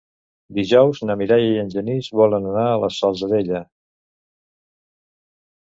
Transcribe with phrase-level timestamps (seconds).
[0.59, 3.63] Dijous na Mireia i en Genís volen anar a la Salzadella.